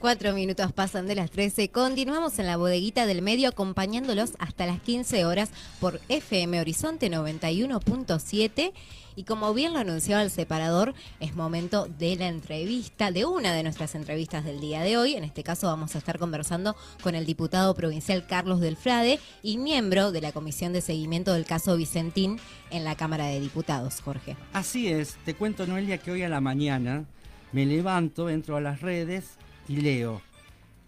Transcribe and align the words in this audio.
Cuatro 0.00 0.32
minutos 0.32 0.72
pasan 0.72 1.06
de 1.06 1.14
las 1.14 1.30
13. 1.30 1.68
Continuamos 1.68 2.38
en 2.38 2.46
la 2.46 2.56
bodeguita 2.56 3.04
del 3.04 3.20
medio 3.20 3.50
acompañándolos 3.50 4.32
hasta 4.38 4.64
las 4.64 4.80
15 4.80 5.26
horas 5.26 5.50
por 5.78 6.00
FM 6.08 6.58
Horizonte 6.58 7.10
91.7. 7.10 8.72
Y 9.14 9.24
como 9.24 9.52
bien 9.52 9.74
lo 9.74 9.78
anunciaba 9.78 10.22
el 10.22 10.30
separador, 10.30 10.94
es 11.20 11.36
momento 11.36 11.86
de 11.98 12.16
la 12.16 12.28
entrevista, 12.28 13.10
de 13.10 13.26
una 13.26 13.52
de 13.52 13.62
nuestras 13.62 13.94
entrevistas 13.94 14.42
del 14.46 14.58
día 14.58 14.80
de 14.80 14.96
hoy. 14.96 15.16
En 15.16 15.24
este 15.24 15.42
caso 15.42 15.66
vamos 15.66 15.94
a 15.94 15.98
estar 15.98 16.18
conversando 16.18 16.74
con 17.02 17.14
el 17.14 17.26
diputado 17.26 17.74
provincial 17.74 18.26
Carlos 18.26 18.60
Delfrade 18.60 19.20
y 19.42 19.58
miembro 19.58 20.12
de 20.12 20.22
la 20.22 20.32
Comisión 20.32 20.72
de 20.72 20.80
Seguimiento 20.80 21.34
del 21.34 21.44
caso 21.44 21.76
Vicentín 21.76 22.40
en 22.70 22.84
la 22.84 22.96
Cámara 22.96 23.26
de 23.26 23.38
Diputados, 23.38 24.00
Jorge. 24.00 24.38
Así 24.54 24.88
es, 24.88 25.18
te 25.26 25.34
cuento 25.34 25.66
Noelia 25.66 25.98
que 25.98 26.10
hoy 26.10 26.22
a 26.22 26.30
la 26.30 26.40
mañana 26.40 27.04
me 27.52 27.66
levanto, 27.66 28.30
entro 28.30 28.56
a 28.56 28.62
las 28.62 28.80
redes 28.80 29.36
y 29.70 29.76
leo, 29.82 30.20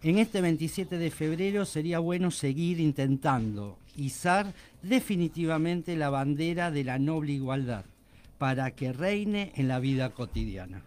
en 0.03 0.19
este 0.19 0.41
27 0.41 0.99
de 0.99 1.13
febrero 1.13 1.65
sería 1.65 2.01
bueno 2.01 2.33
seguir 2.33 2.81
intentando 2.81 3.79
izar 3.97 4.47
definitivamente 4.83 5.95
la 5.95 6.11
bandera 6.11 6.73
de 6.73 6.83
la 6.83 6.99
noble 6.99 7.31
igualdad 7.31 7.85
para 8.39 8.73
que 8.73 8.93
reine 8.93 9.53
en 9.55 9.69
la 9.69 9.79
vida 9.79 10.11
cotidiana. 10.11 10.83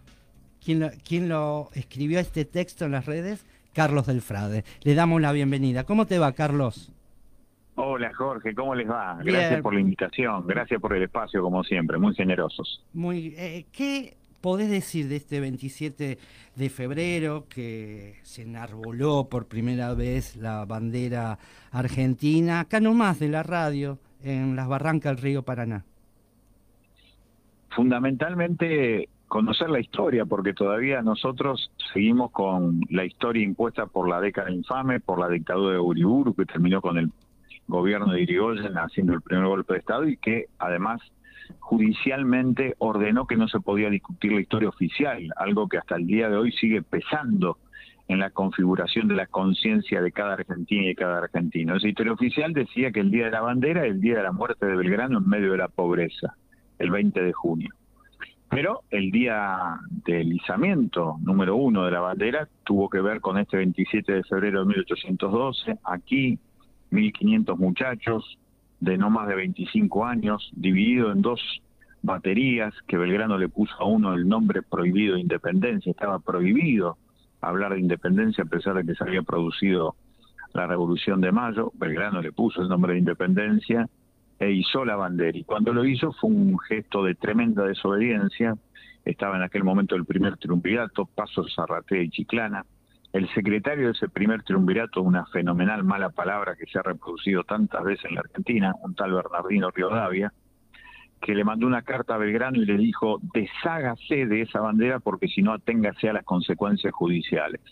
¿Quién 0.62 1.28
lo, 1.30 1.70
escribió 1.72 2.20
este 2.20 2.44
texto 2.44 2.84
en 2.84 2.92
las 2.92 3.06
redes? 3.06 3.46
Carlos 3.72 4.06
Delfrade. 4.06 4.64
Le 4.82 4.94
damos 4.94 5.22
la 5.22 5.32
bienvenida. 5.32 5.84
¿Cómo 5.84 6.04
te 6.04 6.18
va, 6.18 6.32
Carlos? 6.32 6.92
Hola 7.76 8.12
Jorge, 8.12 8.54
¿cómo 8.54 8.74
les 8.74 8.90
va? 8.90 9.18
Gracias 9.22 9.62
por 9.62 9.72
la 9.72 9.80
invitación, 9.80 10.46
gracias 10.46 10.80
por 10.80 10.94
el 10.94 11.02
espacio 11.02 11.40
como 11.40 11.64
siempre, 11.64 11.98
muy 11.98 12.14
generosos. 12.14 12.84
Muy, 12.92 13.34
eh, 13.38 13.64
¿Qué 13.72 14.16
podés 14.46 14.70
decir 14.70 15.08
de 15.08 15.16
este 15.16 15.40
27 15.40 16.18
de 16.54 16.68
febrero 16.70 17.46
que 17.48 18.14
se 18.22 18.42
enarboló 18.42 19.28
por 19.28 19.48
primera 19.48 19.92
vez 19.92 20.36
la 20.36 20.64
bandera 20.64 21.40
argentina, 21.72 22.60
acá 22.60 22.78
nomás 22.78 23.18
de 23.18 23.26
la 23.26 23.42
radio, 23.42 23.98
en 24.22 24.54
las 24.54 24.68
barrancas 24.68 25.16
del 25.16 25.24
río 25.24 25.42
Paraná? 25.42 25.84
Fundamentalmente 27.70 29.08
conocer 29.26 29.68
la 29.68 29.80
historia, 29.80 30.26
porque 30.26 30.52
todavía 30.52 31.02
nosotros 31.02 31.72
seguimos 31.92 32.30
con 32.30 32.82
la 32.88 33.04
historia 33.04 33.42
impuesta 33.42 33.86
por 33.86 34.08
la 34.08 34.20
década 34.20 34.52
infame, 34.52 35.00
por 35.00 35.18
la 35.18 35.28
dictadura 35.28 35.72
de 35.72 35.80
Uriburu, 35.80 36.36
que 36.36 36.46
terminó 36.46 36.80
con 36.80 36.98
el 36.98 37.10
gobierno 37.66 38.12
de 38.12 38.22
Irigoyen 38.22 38.78
haciendo 38.78 39.12
el 39.12 39.22
primer 39.22 39.46
golpe 39.46 39.72
de 39.72 39.80
Estado 39.80 40.06
y 40.06 40.16
que 40.16 40.46
además 40.60 41.00
judicialmente 41.60 42.74
ordenó 42.78 43.26
que 43.26 43.36
no 43.36 43.48
se 43.48 43.60
podía 43.60 43.90
discutir 43.90 44.32
la 44.32 44.40
historia 44.40 44.68
oficial, 44.68 45.28
algo 45.36 45.68
que 45.68 45.78
hasta 45.78 45.96
el 45.96 46.06
día 46.06 46.28
de 46.28 46.36
hoy 46.36 46.52
sigue 46.52 46.82
pesando 46.82 47.58
en 48.08 48.20
la 48.20 48.30
configuración 48.30 49.08
de 49.08 49.16
la 49.16 49.26
conciencia 49.26 50.00
de 50.00 50.12
cada 50.12 50.34
argentino 50.34 50.84
y 50.84 50.88
de 50.88 50.94
cada 50.94 51.18
argentino. 51.18 51.76
Esa 51.76 51.88
historia 51.88 52.12
oficial 52.12 52.52
decía 52.52 52.92
que 52.92 53.00
el 53.00 53.10
día 53.10 53.26
de 53.26 53.32
la 53.32 53.40
bandera 53.40 53.84
el 53.84 54.00
día 54.00 54.16
de 54.18 54.22
la 54.22 54.32
muerte 54.32 54.66
de 54.66 54.76
Belgrano 54.76 55.18
en 55.18 55.28
medio 55.28 55.52
de 55.52 55.58
la 55.58 55.68
pobreza, 55.68 56.36
el 56.78 56.90
20 56.90 57.20
de 57.20 57.32
junio. 57.32 57.70
Pero 58.48 58.82
el 58.90 59.10
día 59.10 59.80
del 60.04 60.32
izamiento 60.32 61.16
número 61.20 61.56
uno 61.56 61.84
de 61.84 61.90
la 61.90 62.00
bandera 62.00 62.48
tuvo 62.64 62.88
que 62.88 63.00
ver 63.00 63.20
con 63.20 63.38
este 63.38 63.56
27 63.56 64.12
de 64.12 64.22
febrero 64.22 64.60
de 64.60 64.66
1812. 64.66 65.78
Aquí, 65.82 66.38
1.500 66.92 67.56
muchachos, 67.56 68.38
de 68.80 68.98
no 68.98 69.10
más 69.10 69.28
de 69.28 69.34
25 69.34 70.04
años, 70.04 70.50
dividido 70.54 71.12
en 71.12 71.22
dos 71.22 71.40
baterías, 72.02 72.74
que 72.86 72.96
Belgrano 72.96 73.38
le 73.38 73.48
puso 73.48 73.74
a 73.78 73.84
uno 73.84 74.14
el 74.14 74.28
nombre 74.28 74.62
prohibido 74.62 75.14
de 75.14 75.20
independencia, 75.20 75.90
estaba 75.90 76.18
prohibido 76.18 76.98
hablar 77.40 77.74
de 77.74 77.80
independencia 77.80 78.44
a 78.44 78.46
pesar 78.46 78.74
de 78.74 78.84
que 78.84 78.94
se 78.94 79.04
había 79.04 79.22
producido 79.22 79.96
la 80.52 80.66
Revolución 80.66 81.20
de 81.20 81.32
Mayo, 81.32 81.72
Belgrano 81.74 82.22
le 82.22 82.32
puso 82.32 82.62
el 82.62 82.68
nombre 82.68 82.94
de 82.94 83.00
independencia 83.00 83.88
e 84.38 84.52
hizo 84.52 84.84
la 84.84 84.96
bandera. 84.96 85.36
Y 85.36 85.44
cuando 85.44 85.72
lo 85.72 85.84
hizo 85.84 86.12
fue 86.12 86.30
un 86.30 86.58
gesto 86.58 87.04
de 87.04 87.14
tremenda 87.14 87.64
desobediencia, 87.64 88.56
estaba 89.04 89.36
en 89.36 89.42
aquel 89.42 89.64
momento 89.64 89.94
el 89.96 90.04
primer 90.04 90.36
triunvirato, 90.36 91.06
Paso 91.06 91.44
Zarratea 91.54 92.02
y 92.02 92.10
Chiclana, 92.10 92.64
el 93.16 93.32
secretario 93.32 93.86
de 93.86 93.92
ese 93.92 94.10
primer 94.10 94.42
triunvirato, 94.42 95.00
una 95.00 95.24
fenomenal 95.26 95.82
mala 95.84 96.10
palabra 96.10 96.54
que 96.54 96.66
se 96.66 96.78
ha 96.78 96.82
reproducido 96.82 97.44
tantas 97.44 97.82
veces 97.82 98.04
en 98.04 98.16
la 98.16 98.20
Argentina, 98.20 98.74
un 98.82 98.94
tal 98.94 99.14
Bernardino 99.14 99.70
Riodavia, 99.70 100.34
que 101.22 101.34
le 101.34 101.42
mandó 101.42 101.66
una 101.66 101.80
carta 101.80 102.14
a 102.14 102.18
Belgrano 102.18 102.58
y 102.58 102.66
le 102.66 102.76
dijo, 102.76 103.18
deshágase 103.32 104.26
de 104.26 104.42
esa 104.42 104.60
bandera 104.60 105.00
porque 105.00 105.28
si 105.28 105.40
no 105.40 105.54
aténgase 105.54 106.10
a 106.10 106.12
las 106.12 106.24
consecuencias 106.24 106.92
judiciales. 106.92 107.62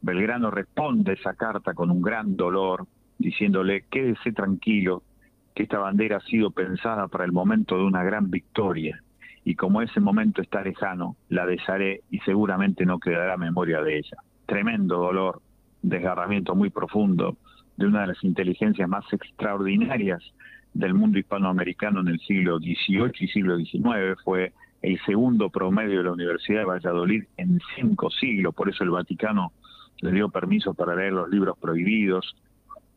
Belgrano 0.00 0.52
responde 0.52 1.14
esa 1.14 1.34
carta 1.34 1.74
con 1.74 1.90
un 1.90 2.00
gran 2.00 2.36
dolor, 2.36 2.86
diciéndole, 3.18 3.86
quédese 3.90 4.30
tranquilo, 4.30 5.02
que 5.56 5.64
esta 5.64 5.78
bandera 5.78 6.18
ha 6.18 6.20
sido 6.20 6.52
pensada 6.52 7.08
para 7.08 7.24
el 7.24 7.32
momento 7.32 7.76
de 7.76 7.82
una 7.82 8.04
gran 8.04 8.30
victoria, 8.30 9.02
y 9.44 9.56
como 9.56 9.82
ese 9.82 9.98
momento 9.98 10.40
está 10.40 10.62
lejano, 10.62 11.16
la 11.30 11.46
desharé 11.46 12.02
y 12.10 12.20
seguramente 12.20 12.86
no 12.86 13.00
quedará 13.00 13.36
memoria 13.36 13.82
de 13.82 13.98
ella 13.98 14.18
tremendo 14.52 14.98
dolor, 14.98 15.40
desgarramiento 15.80 16.54
muy 16.54 16.68
profundo 16.68 17.38
de 17.78 17.86
una 17.86 18.02
de 18.02 18.08
las 18.08 18.22
inteligencias 18.22 18.86
más 18.86 19.02
extraordinarias 19.10 20.22
del 20.74 20.92
mundo 20.92 21.18
hispanoamericano 21.18 22.00
en 22.00 22.08
el 22.08 22.20
siglo 22.20 22.58
XVIII 22.58 23.12
y 23.18 23.28
siglo 23.28 23.56
XIX. 23.56 24.20
Fue 24.22 24.52
el 24.82 25.00
segundo 25.06 25.48
promedio 25.48 25.96
de 25.96 26.04
la 26.04 26.12
Universidad 26.12 26.60
de 26.60 26.64
Valladolid 26.66 27.24
en 27.38 27.60
cinco 27.76 28.10
siglos, 28.10 28.54
por 28.54 28.68
eso 28.68 28.84
el 28.84 28.90
Vaticano 28.90 29.52
le 30.02 30.12
dio 30.12 30.28
permiso 30.28 30.74
para 30.74 30.96
leer 30.96 31.14
los 31.14 31.30
libros 31.30 31.56
prohibidos 31.58 32.36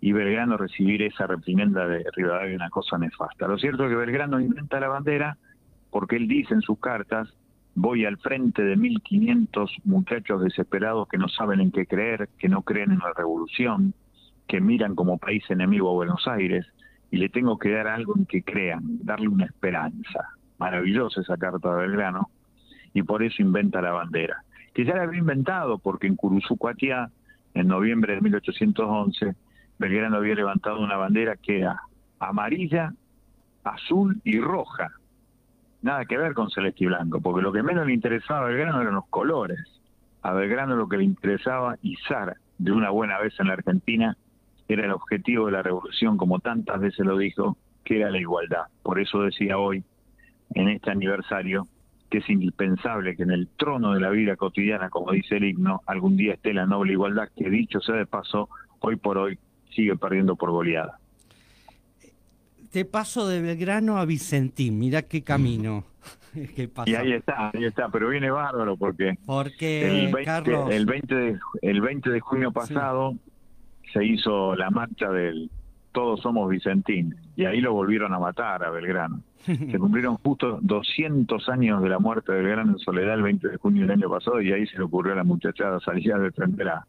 y 0.01 0.11
Belgrano 0.11 0.57
recibir 0.57 1.03
esa 1.03 1.25
reprimenda 1.25 1.87
de 1.87 2.03
Rivadavia, 2.17 2.57
una 2.57 2.69
cosa 2.69 2.97
nefasta. 2.97 3.47
Lo 3.47 3.57
cierto 3.57 3.85
es 3.85 3.91
que 3.91 3.95
Belgrano 3.95 4.41
inventa 4.41 4.81
la 4.81 4.89
bandera 4.89 5.37
porque 5.89 6.17
él 6.17 6.27
dice 6.27 6.53
en 6.53 6.61
sus 6.61 6.79
cartas 6.79 7.33
voy 7.75 8.05
al 8.05 8.17
frente 8.17 8.63
de 8.63 8.77
1.500 8.77 9.81
muchachos 9.83 10.41
desesperados 10.41 11.07
que 11.09 11.17
no 11.17 11.27
saben 11.27 11.59
en 11.59 11.71
qué 11.71 11.85
creer, 11.85 12.29
que 12.39 12.47
no 12.47 12.61
creen 12.61 12.91
en 12.91 12.99
la 12.99 13.13
revolución, 13.13 13.93
que 14.47 14.61
miran 14.61 14.95
como 14.95 15.17
país 15.17 15.43
enemigo 15.49 15.89
a 15.89 15.93
Buenos 15.93 16.25
Aires, 16.27 16.65
y 17.11 17.17
le 17.17 17.29
tengo 17.29 17.59
que 17.59 17.71
dar 17.71 17.87
algo 17.87 18.15
en 18.17 18.25
que 18.25 18.43
crean, 18.43 18.81
darle 19.03 19.27
una 19.27 19.45
esperanza. 19.45 20.29
Maravillosa 20.57 21.21
esa 21.21 21.37
carta 21.37 21.75
de 21.75 21.81
Belgrano, 21.81 22.29
y 22.93 23.03
por 23.03 23.23
eso 23.23 23.41
inventa 23.41 23.81
la 23.81 23.91
bandera, 23.91 24.43
que 24.73 24.85
ya 24.85 24.95
la 24.95 25.03
había 25.03 25.19
inventado, 25.19 25.77
porque 25.77 26.07
en 26.07 26.15
Curuzucuatiá, 26.15 27.11
en 27.53 27.67
noviembre 27.67 28.15
de 28.15 28.21
1811, 28.21 29.35
Belgrano 29.77 30.15
había 30.15 30.35
levantado 30.35 30.79
una 30.79 30.95
bandera 30.95 31.35
que 31.35 31.59
era 31.59 31.81
amarilla, 32.19 32.93
azul 33.65 34.21
y 34.23 34.39
roja, 34.39 34.91
nada 35.85 36.06
que 36.06 36.18
ver 36.18 36.34
con 36.34 36.50
Celeste 36.50 36.84
y 36.84 36.88
Blanco, 36.88 37.22
porque 37.22 37.44
lo 37.44 37.53
que 37.53 37.62
menos 37.62 37.85
le 37.85 37.94
interesaba 37.94 38.40
a 38.40 38.50
Belgrano 38.50 38.81
eran 38.81 38.96
los 38.96 39.06
colores. 39.07 39.59
A 40.23 40.34
Belgrano 40.34 40.75
lo 40.75 40.90
que 40.90 40.97
le 40.97 41.03
interesaba 41.03 41.78
izar 41.84 42.38
de 42.57 42.72
una 42.72 42.90
buena 42.90 43.19
vez 43.19 43.40
en 43.40 43.47
la 43.47 43.53
Argentina 43.53 44.18
era 44.68 44.85
el 44.85 44.91
objetivo 44.91 45.46
de 45.46 45.51
la 45.51 45.62
revolución, 45.62 46.18
como 46.18 46.40
tantas 46.40 46.81
veces 46.81 47.06
lo 47.06 47.16
dijo, 47.19 47.56
que 47.84 48.00
era 48.00 48.09
la 48.09 48.18
igualdad. 48.18 48.63
Por 48.81 49.00
eso 49.00 49.22
decía 49.22 49.59
hoy, 49.59 49.84
en 50.55 50.70
este 50.70 50.90
aniversario, 50.90 51.67
que 52.09 52.17
es 52.17 52.29
indispensable 52.31 53.16
que 53.16 53.22
en 53.22 53.31
el 53.31 53.47
trono 53.55 53.93
de 53.93 53.99
la 53.99 54.09
vida 54.09 54.35
cotidiana, 54.38 54.90
como 54.90 55.11
dice 55.11 55.38
el 55.38 55.43
himno, 55.43 55.81
algún 55.85 56.17
día 56.17 56.34
esté 56.34 56.52
la 56.55 56.66
noble 56.66 56.93
igualdad, 56.93 57.29
que 57.38 57.47
dicho 57.47 57.79
sea 57.79 57.93
de 57.93 58.08
paso, 58.08 58.49
hoy 58.79 58.96
por 58.96 59.20
hoy 59.20 59.38
sigue 59.70 59.96
perdiendo 59.97 60.35
por 60.35 60.49
goleada 60.49 60.97
te 62.75 62.83
paso 62.83 63.25
de 63.25 63.39
Belgrano 63.39 63.97
a 63.99 64.03
Vicentín, 64.03 64.77
mira 64.77 65.03
qué 65.03 65.23
camino. 65.23 65.85
Y 66.85 66.95
ahí 66.95 67.13
está, 67.13 67.51
ahí 67.53 67.63
está, 67.63 67.87
pero 67.87 68.09
viene 68.09 68.29
bárbaro 68.29 68.75
porque, 68.75 69.17
porque 69.25 70.03
el, 70.03 70.11
20, 70.11 70.75
el, 70.75 70.85
20 70.85 71.16
de, 71.16 71.39
el 71.61 71.79
20 71.79 72.09
de 72.09 72.19
junio 72.19 72.51
pasado 72.51 73.16
se 73.93 74.03
hizo 74.03 74.53
la 74.57 74.69
marcha 74.69 75.09
del 75.09 75.49
Todos 75.93 76.19
Somos 76.19 76.49
Vicentín 76.49 77.16
y 77.37 77.45
ahí 77.45 77.61
lo 77.61 77.72
volvieron 77.72 78.13
a 78.13 78.19
matar 78.19 78.66
a 78.66 78.69
Belgrano. 78.69 79.21
Se 79.45 79.79
cumplieron 79.79 80.17
justo 80.17 80.59
200 80.61 81.47
años 81.47 81.81
de 81.81 81.87
la 81.87 81.99
muerte 81.99 82.33
de 82.33 82.39
Belgrano 82.39 82.73
en 82.73 82.79
Soledad 82.79 83.13
el 83.13 83.23
20 83.23 83.47
de 83.47 83.55
junio 83.55 83.83
del 83.83 83.91
año 83.91 84.09
pasado 84.09 84.41
y 84.41 84.51
ahí 84.51 84.67
se 84.67 84.78
le 84.78 84.83
ocurrió 84.83 85.13
a 85.13 85.16
la 85.16 85.23
muchachada 85.23 85.79
salir 85.79 86.11
a 86.11 86.19
defender 86.19 86.67
a, 86.67 86.85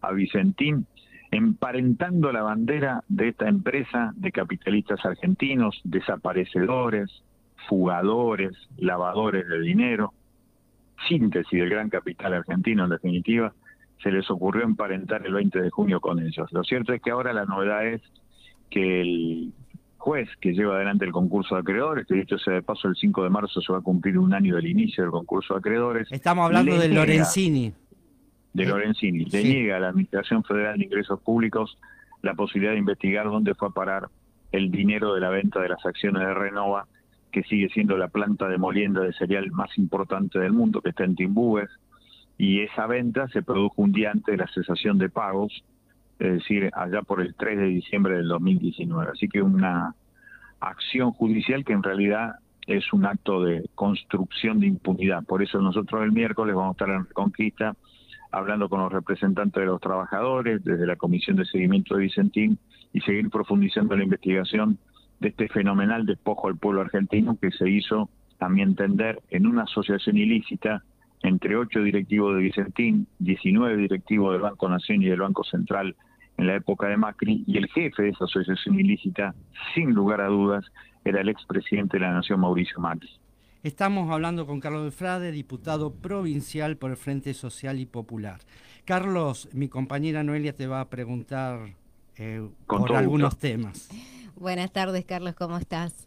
a 0.00 0.10
Vicentín 0.10 0.86
emparentando 1.30 2.32
la 2.32 2.42
bandera 2.42 3.04
de 3.08 3.28
esta 3.28 3.48
empresa 3.48 4.12
de 4.16 4.32
capitalistas 4.32 5.04
argentinos, 5.04 5.80
desaparecedores, 5.84 7.22
fugadores, 7.68 8.56
lavadores 8.76 9.46
de 9.46 9.60
dinero, 9.60 10.14
síntesis 11.08 11.58
del 11.58 11.70
gran 11.70 11.90
capital 11.90 12.34
argentino 12.34 12.84
en 12.84 12.90
definitiva, 12.90 13.52
se 14.02 14.10
les 14.10 14.30
ocurrió 14.30 14.64
emparentar 14.64 15.26
el 15.26 15.34
20 15.34 15.60
de 15.60 15.70
junio 15.70 16.00
con 16.00 16.20
ellos. 16.20 16.50
Lo 16.52 16.64
cierto 16.64 16.92
es 16.92 17.02
que 17.02 17.10
ahora 17.10 17.32
la 17.32 17.44
novedad 17.44 17.86
es 17.86 18.00
que 18.70 19.00
el 19.00 19.52
juez 19.98 20.28
que 20.40 20.52
lleva 20.52 20.76
adelante 20.76 21.04
el 21.04 21.12
concurso 21.12 21.56
de 21.56 21.60
acreedores, 21.62 22.06
que 22.06 22.14
dicho 22.14 22.38
sea 22.38 22.54
de 22.54 22.62
paso 22.62 22.88
el 22.88 22.96
5 22.96 23.24
de 23.24 23.30
marzo 23.30 23.60
se 23.60 23.72
va 23.72 23.78
a 23.78 23.82
cumplir 23.82 24.18
un 24.18 24.32
año 24.32 24.56
del 24.56 24.66
inicio 24.66 25.04
del 25.04 25.10
concurso 25.10 25.54
de 25.54 25.58
acreedores. 25.58 26.08
Estamos 26.10 26.46
hablando 26.46 26.78
de 26.78 26.88
Lorenzini. 26.88 27.74
De 28.52 28.64
Lorenzini. 28.64 29.24
Le 29.26 29.42
niega 29.44 29.76
a 29.76 29.80
la 29.80 29.88
Administración 29.88 30.42
Federal 30.42 30.78
de 30.78 30.84
Ingresos 30.84 31.20
Públicos 31.20 31.78
la 32.22 32.34
posibilidad 32.34 32.72
de 32.72 32.78
investigar 32.78 33.26
dónde 33.26 33.54
fue 33.54 33.68
a 33.68 33.72
parar 33.72 34.08
el 34.52 34.70
dinero 34.70 35.14
de 35.14 35.20
la 35.20 35.28
venta 35.28 35.60
de 35.60 35.68
las 35.68 35.84
acciones 35.84 36.22
de 36.22 36.34
Renova, 36.34 36.86
que 37.30 37.42
sigue 37.42 37.68
siendo 37.68 37.96
la 37.96 38.08
planta 38.08 38.48
de 38.48 38.58
molienda 38.58 39.02
de 39.02 39.12
cereal 39.12 39.50
más 39.50 39.76
importante 39.78 40.38
del 40.38 40.52
mundo, 40.52 40.80
que 40.80 40.90
está 40.90 41.04
en 41.04 41.14
Timbúes, 41.14 41.68
y 42.38 42.60
esa 42.60 42.86
venta 42.86 43.28
se 43.28 43.42
produjo 43.42 43.82
un 43.82 43.92
día 43.92 44.10
antes 44.10 44.32
de 44.32 44.38
la 44.38 44.48
cesación 44.48 44.96
de 44.98 45.10
pagos, 45.10 45.64
es 46.18 46.34
decir, 46.34 46.70
allá 46.72 47.02
por 47.02 47.20
el 47.20 47.34
3 47.34 47.58
de 47.58 47.66
diciembre 47.66 48.16
del 48.16 48.28
2019. 48.28 49.10
Así 49.12 49.28
que 49.28 49.42
una 49.42 49.94
acción 50.60 51.12
judicial 51.12 51.64
que 51.64 51.72
en 51.72 51.82
realidad 51.82 52.36
es 52.66 52.92
un 52.92 53.06
acto 53.06 53.42
de 53.42 53.68
construcción 53.74 54.60
de 54.60 54.66
impunidad. 54.66 55.24
Por 55.24 55.42
eso 55.42 55.60
nosotros 55.60 56.02
el 56.02 56.12
miércoles 56.12 56.54
vamos 56.54 56.70
a 56.70 56.84
estar 56.84 56.90
en 56.90 57.06
Reconquista 57.06 57.76
hablando 58.30 58.68
con 58.68 58.80
los 58.80 58.92
representantes 58.92 59.60
de 59.60 59.66
los 59.66 59.80
trabajadores, 59.80 60.62
desde 60.64 60.86
la 60.86 60.96
Comisión 60.96 61.36
de 61.36 61.44
Seguimiento 61.44 61.94
de 61.94 62.02
Vicentín, 62.02 62.58
y 62.92 63.00
seguir 63.00 63.30
profundizando 63.30 63.96
la 63.96 64.04
investigación 64.04 64.78
de 65.20 65.28
este 65.28 65.48
fenomenal 65.48 66.06
despojo 66.06 66.48
al 66.48 66.56
pueblo 66.56 66.80
argentino 66.80 67.38
que 67.40 67.50
se 67.50 67.68
hizo, 67.68 68.08
a 68.40 68.48
mi 68.48 68.62
entender, 68.62 69.20
en 69.30 69.46
una 69.46 69.64
asociación 69.64 70.16
ilícita 70.16 70.82
entre 71.22 71.56
ocho 71.56 71.82
directivos 71.82 72.36
de 72.36 72.42
Vicentín, 72.42 73.06
19 73.18 73.76
directivos 73.76 74.32
del 74.32 74.42
Banco 74.42 74.68
Nación 74.68 75.02
y 75.02 75.06
del 75.06 75.20
Banco 75.20 75.42
Central 75.44 75.96
en 76.36 76.46
la 76.46 76.54
época 76.54 76.86
de 76.86 76.96
Macri, 76.96 77.42
y 77.46 77.58
el 77.58 77.66
jefe 77.66 78.04
de 78.04 78.08
esa 78.10 78.26
asociación 78.26 78.78
ilícita, 78.78 79.34
sin 79.74 79.92
lugar 79.92 80.20
a 80.20 80.28
dudas, 80.28 80.64
era 81.04 81.20
el 81.20 81.28
expresidente 81.28 81.96
de 81.96 82.04
la 82.04 82.12
Nación, 82.12 82.40
Mauricio 82.40 82.78
Macri. 82.78 83.10
Estamos 83.64 84.08
hablando 84.12 84.46
con 84.46 84.60
Carlos 84.60 84.84
de 84.84 84.92
Frade, 84.92 85.32
diputado 85.32 85.92
provincial 85.92 86.76
por 86.76 86.92
el 86.92 86.96
Frente 86.96 87.34
Social 87.34 87.80
y 87.80 87.86
Popular. 87.86 88.38
Carlos, 88.84 89.48
mi 89.52 89.68
compañera 89.68 90.22
Noelia 90.22 90.52
te 90.52 90.68
va 90.68 90.80
a 90.80 90.88
preguntar 90.88 91.74
eh, 92.16 92.48
por 92.68 92.94
algunos 92.94 93.36
temas. 93.36 93.88
Buenas 94.36 94.70
tardes, 94.70 95.04
Carlos, 95.04 95.34
¿cómo 95.34 95.58
estás? 95.58 96.06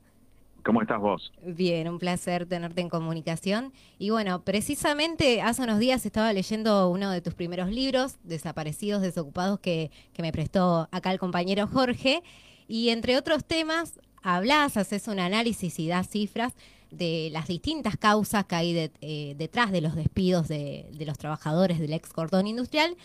¿Cómo 0.63 0.81
estás 0.81 1.01
vos? 1.01 1.33
Bien, 1.45 1.89
un 1.89 1.99
placer 1.99 2.45
tenerte 2.45 2.79
en 2.79 2.87
comunicación. 2.87 3.73
Y 3.99 4.11
bueno, 4.11 4.43
precisamente 4.43 5.41
hace 5.41 5.63
unos 5.63 5.79
días 5.79 6.05
estaba 6.05 6.31
leyendo 6.31 6.89
uno 6.89 7.11
de 7.11 7.19
tus 7.19 7.33
primeros 7.33 7.69
libros, 7.69 8.15
Desaparecidos, 8.23 9.01
Desocupados, 9.01 9.59
que, 9.59 9.91
que 10.13 10.21
me 10.21 10.31
prestó 10.31 10.87
acá 10.91 11.11
el 11.11 11.19
compañero 11.19 11.67
Jorge. 11.67 12.23
Y 12.69 12.89
entre 12.89 13.17
otros 13.17 13.43
temas, 13.43 13.99
hablas, 14.23 14.77
haces 14.77 15.09
un 15.09 15.19
análisis 15.19 15.77
y 15.79 15.89
das 15.89 16.07
cifras 16.07 16.53
de 16.91 17.29
las 17.31 17.47
distintas 17.47 17.97
causas 17.97 18.45
que 18.45 18.55
hay 18.55 18.91
eh, 19.01 19.35
detrás 19.37 19.71
de 19.71 19.81
los 19.81 19.95
despidos 19.95 20.47
de, 20.47 20.89
de 20.93 21.05
los 21.05 21.17
trabajadores 21.17 21.79
del 21.79 21.93
ex 21.93 22.09
cordón 22.09 22.47
industrial 22.47 22.97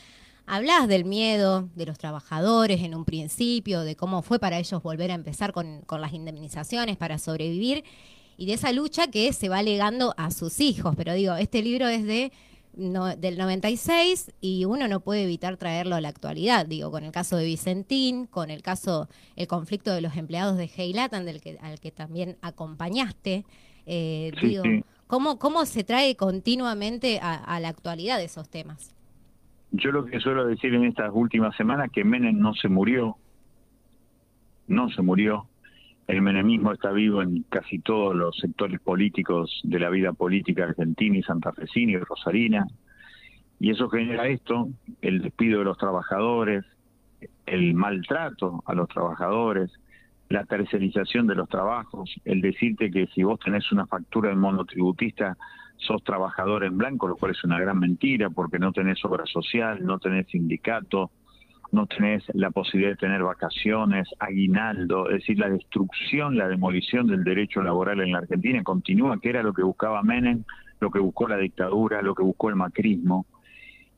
Hablas 0.48 0.86
del 0.86 1.04
miedo 1.04 1.68
de 1.74 1.86
los 1.86 1.98
trabajadores 1.98 2.80
en 2.82 2.94
un 2.94 3.04
principio, 3.04 3.80
de 3.80 3.96
cómo 3.96 4.22
fue 4.22 4.38
para 4.38 4.60
ellos 4.60 4.80
volver 4.80 5.10
a 5.10 5.14
empezar 5.14 5.52
con, 5.52 5.84
las 5.90 6.12
indemnizaciones 6.12 6.96
para 6.96 7.18
sobrevivir 7.18 7.82
y 8.36 8.46
de 8.46 8.52
esa 8.52 8.70
lucha 8.70 9.08
que 9.08 9.32
se 9.32 9.48
va 9.48 9.64
legando 9.64 10.14
a 10.16 10.30
sus 10.30 10.60
hijos. 10.60 10.94
Pero 10.96 11.14
digo, 11.14 11.34
este 11.34 11.62
libro 11.62 11.88
es 11.88 12.04
de 12.04 12.32
del 12.76 13.38
96 13.38 14.32
y 14.42 14.66
uno 14.66 14.86
no 14.86 15.00
puede 15.00 15.24
evitar 15.24 15.56
traerlo 15.56 15.96
a 15.96 16.00
la 16.02 16.10
actualidad, 16.10 16.66
digo, 16.66 16.90
con 16.90 17.04
el 17.04 17.10
caso 17.10 17.38
de 17.38 17.46
Vicentín, 17.46 18.26
con 18.26 18.50
el 18.50 18.62
caso, 18.62 19.08
el 19.34 19.46
conflicto 19.48 19.94
de 19.94 20.02
los 20.02 20.14
empleados 20.14 20.58
de 20.58 20.70
Heilatan, 20.76 21.24
del 21.24 21.40
que, 21.40 21.58
al 21.62 21.80
que 21.80 21.90
también 21.90 22.36
acompañaste, 22.42 23.46
eh, 23.86 24.32
digo, 24.40 24.64
¿cómo, 25.06 25.38
¿cómo 25.38 25.64
se 25.64 25.84
trae 25.84 26.16
continuamente 26.16 27.20
a 27.22 27.58
la 27.60 27.68
actualidad 27.68 28.20
esos 28.22 28.48
temas? 28.48 28.96
Yo 29.72 29.92
lo 29.92 30.06
que 30.06 30.20
suelo 30.20 30.46
decir 30.46 30.74
en 30.74 30.84
estas 30.84 31.10
últimas 31.12 31.56
semanas 31.56 31.90
que 31.92 32.04
Menem 32.04 32.38
no 32.38 32.54
se 32.54 32.68
murió, 32.68 33.16
no 34.68 34.88
se 34.90 35.02
murió. 35.02 35.46
El 36.06 36.22
menemismo 36.22 36.72
está 36.72 36.92
vivo 36.92 37.20
en 37.20 37.42
casi 37.48 37.80
todos 37.80 38.14
los 38.14 38.36
sectores 38.36 38.80
políticos 38.80 39.60
de 39.64 39.80
la 39.80 39.90
vida 39.90 40.12
política 40.12 40.64
argentina 40.64 41.18
y 41.18 41.22
santafesina 41.22 41.92
y 41.92 41.96
rosarina. 41.96 42.66
Y 43.58 43.70
eso 43.70 43.88
genera 43.88 44.28
esto, 44.28 44.68
el 45.02 45.20
despido 45.20 45.58
de 45.58 45.64
los 45.64 45.78
trabajadores, 45.78 46.64
el 47.44 47.74
maltrato 47.74 48.62
a 48.66 48.74
los 48.74 48.88
trabajadores, 48.88 49.70
la 50.28 50.44
tercerización 50.44 51.26
de 51.26 51.34
los 51.34 51.48
trabajos, 51.48 52.14
el 52.24 52.40
decirte 52.40 52.90
que 52.90 53.06
si 53.14 53.22
vos 53.22 53.38
tenés 53.40 53.70
una 53.72 53.86
factura 53.86 54.30
de 54.30 54.36
monotributista 54.36 55.36
sos 55.76 56.02
trabajador 56.02 56.64
en 56.64 56.78
blanco, 56.78 57.06
lo 57.06 57.16
cual 57.16 57.32
es 57.32 57.44
una 57.44 57.60
gran 57.60 57.78
mentira 57.78 58.30
porque 58.30 58.58
no 58.58 58.72
tenés 58.72 59.04
obra 59.04 59.24
social, 59.26 59.84
no 59.84 59.98
tenés 59.98 60.26
sindicato, 60.28 61.10
no 61.72 61.86
tenés 61.86 62.24
la 62.34 62.50
posibilidad 62.50 62.92
de 62.92 62.96
tener 62.96 63.22
vacaciones, 63.22 64.08
aguinaldo, 64.18 65.08
es 65.10 65.16
decir, 65.16 65.38
la 65.38 65.48
destrucción, 65.48 66.36
la 66.36 66.48
demolición 66.48 67.06
del 67.06 67.24
derecho 67.24 67.62
laboral 67.62 68.00
en 68.00 68.12
la 68.12 68.18
Argentina 68.18 68.62
continúa, 68.62 69.20
que 69.20 69.30
era 69.30 69.42
lo 69.42 69.52
que 69.52 69.62
buscaba 69.62 70.02
Menem, 70.02 70.44
lo 70.80 70.90
que 70.90 70.98
buscó 70.98 71.28
la 71.28 71.36
dictadura, 71.36 72.02
lo 72.02 72.14
que 72.14 72.22
buscó 72.22 72.48
el 72.50 72.56
macrismo. 72.56 73.26